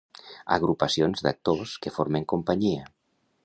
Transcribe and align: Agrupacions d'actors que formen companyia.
Agrupacions 0.55 1.21
d'actors 1.27 1.75
que 1.85 1.95
formen 1.99 2.29
companyia. 2.37 2.91